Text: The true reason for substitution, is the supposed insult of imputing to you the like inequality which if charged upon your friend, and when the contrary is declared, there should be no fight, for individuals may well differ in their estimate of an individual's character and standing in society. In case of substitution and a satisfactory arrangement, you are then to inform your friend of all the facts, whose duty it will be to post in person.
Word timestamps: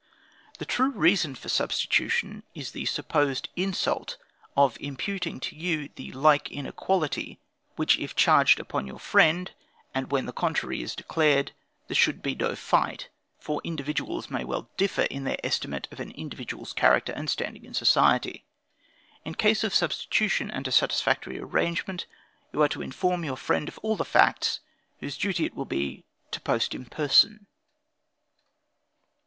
The 0.57 0.65
true 0.65 0.89
reason 0.89 1.35
for 1.35 1.47
substitution, 1.47 2.41
is 2.55 2.71
the 2.71 2.85
supposed 2.85 3.49
insult 3.55 4.17
of 4.57 4.75
imputing 4.79 5.39
to 5.41 5.55
you 5.55 5.89
the 5.93 6.11
like 6.13 6.49
inequality 6.51 7.37
which 7.75 7.99
if 7.99 8.15
charged 8.15 8.59
upon 8.59 8.87
your 8.87 8.97
friend, 8.97 9.51
and 9.93 10.09
when 10.11 10.25
the 10.25 10.33
contrary 10.33 10.81
is 10.81 10.95
declared, 10.95 11.51
there 11.87 11.93
should 11.93 12.23
be 12.23 12.33
no 12.33 12.55
fight, 12.55 13.09
for 13.37 13.61
individuals 13.63 14.27
may 14.31 14.43
well 14.43 14.71
differ 14.75 15.03
in 15.03 15.23
their 15.23 15.37
estimate 15.43 15.87
of 15.91 15.99
an 15.99 16.09
individual's 16.13 16.73
character 16.73 17.13
and 17.13 17.29
standing 17.29 17.63
in 17.63 17.75
society. 17.75 18.43
In 19.23 19.35
case 19.35 19.63
of 19.63 19.71
substitution 19.71 20.49
and 20.49 20.67
a 20.67 20.71
satisfactory 20.71 21.37
arrangement, 21.37 22.07
you 22.51 22.59
are 22.63 22.63
then 22.63 22.69
to 22.73 22.81
inform 22.81 23.23
your 23.23 23.37
friend 23.37 23.67
of 23.69 23.77
all 23.83 23.95
the 23.95 24.03
facts, 24.03 24.61
whose 24.99 25.15
duty 25.15 25.45
it 25.45 25.53
will 25.53 25.65
be 25.65 26.03
to 26.31 26.41
post 26.41 26.73
in 26.73 26.85
person. 26.85 27.45